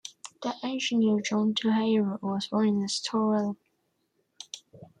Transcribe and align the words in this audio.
The 0.41 0.55
engineer 0.63 1.21
John 1.21 1.53
Tojeiro 1.53 2.19
was 2.23 2.47
born 2.47 2.69
in 2.69 2.81
Estoril. 2.83 3.55